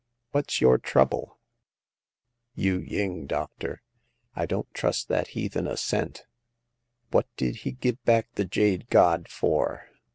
[0.31, 1.37] What's your trouble?"
[2.55, 3.83] Yu ying, doctor.
[4.35, 6.23] I don't trust that heathen a cent.
[7.11, 9.89] What did he give back the jade god for